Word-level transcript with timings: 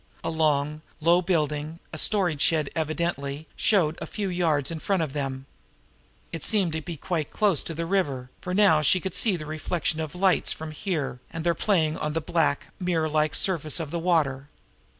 A 0.23 0.31
long, 0.31 0.81
low 0.99 1.21
building, 1.21 1.79
a 1.93 1.97
storage 1.99 2.41
shed 2.41 2.71
evidently, 2.75 3.47
showed 3.55 3.99
a 4.01 4.07
few 4.07 4.29
yards 4.29 4.71
in 4.71 4.79
front 4.79 5.03
of 5.03 5.13
them. 5.13 5.45
It 6.31 6.43
seemed 6.43 6.73
to 6.73 6.81
be 6.81 6.97
quite 6.97 7.29
close 7.29 7.61
to 7.65 7.75
the 7.75 7.85
river, 7.85 8.31
for 8.41 8.55
now 8.55 8.81
she 8.81 8.99
could 8.99 9.13
see 9.13 9.37
the 9.37 9.45
reflection 9.45 9.99
of 9.99 10.15
lights 10.15 10.51
from 10.51 10.71
here 10.71 11.19
and 11.29 11.43
there 11.43 11.53
playing 11.53 11.97
on 11.99 12.13
the 12.13 12.19
black, 12.19 12.73
mirror 12.79 13.09
like 13.09 13.35
surface 13.35 13.79
of 13.79 13.91
the 13.91 13.99
water. 13.99 14.49